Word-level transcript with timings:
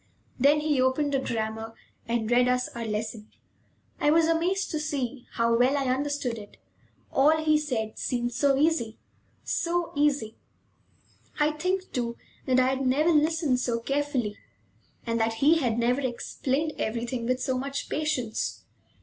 Then 0.39 0.61
he 0.61 0.81
opened 0.81 1.13
a 1.13 1.19
grammar 1.19 1.75
and 2.07 2.31
read 2.31 2.47
us 2.47 2.67
our 2.69 2.85
lesson. 2.85 3.29
I 3.99 4.09
was 4.09 4.25
amazed 4.25 4.71
to 4.71 4.79
see 4.79 5.27
how 5.33 5.55
well 5.55 5.77
I 5.77 5.93
understood 5.93 6.39
it. 6.39 6.57
All 7.11 7.37
he 7.37 7.59
said 7.59 7.99
seemed 7.99 8.31
so 8.33 8.57
easy, 8.57 8.97
so 9.43 9.93
easy! 9.95 10.37
I 11.39 11.51
think, 11.51 11.91
too, 11.91 12.17
that 12.47 12.59
I 12.59 12.65
had 12.65 12.83
never 12.87 13.11
listened 13.13 13.59
so 13.59 13.79
carefully, 13.79 14.39
and 15.05 15.19
that 15.19 15.35
he 15.35 15.59
had 15.59 15.77
never 15.77 16.01
explained 16.01 16.73
everything 16.81 17.27
with 17.27 17.39
so 17.39 17.55
much 17.55 17.87
patience. 17.87 18.63